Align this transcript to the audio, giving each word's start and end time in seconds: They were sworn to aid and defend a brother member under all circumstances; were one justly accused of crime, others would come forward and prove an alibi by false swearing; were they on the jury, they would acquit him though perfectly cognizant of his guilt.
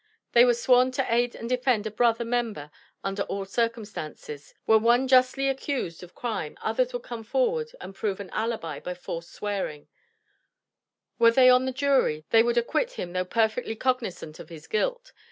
They 0.31 0.45
were 0.45 0.55
sworn 0.55 0.89
to 0.93 1.05
aid 1.13 1.35
and 1.35 1.47
defend 1.47 1.85
a 1.85 1.91
brother 1.91 2.25
member 2.25 2.71
under 3.03 3.21
all 3.21 3.45
circumstances; 3.45 4.55
were 4.65 4.79
one 4.79 5.07
justly 5.07 5.47
accused 5.47 6.01
of 6.01 6.15
crime, 6.15 6.57
others 6.59 6.91
would 6.91 7.03
come 7.03 7.23
forward 7.23 7.69
and 7.79 7.93
prove 7.93 8.19
an 8.19 8.31
alibi 8.31 8.79
by 8.79 8.95
false 8.95 9.29
swearing; 9.29 9.87
were 11.19 11.29
they 11.29 11.51
on 11.51 11.65
the 11.65 11.71
jury, 11.71 12.25
they 12.31 12.41
would 12.41 12.57
acquit 12.57 12.93
him 12.93 13.13
though 13.13 13.25
perfectly 13.25 13.75
cognizant 13.75 14.39
of 14.39 14.49
his 14.49 14.65
guilt. 14.65 15.13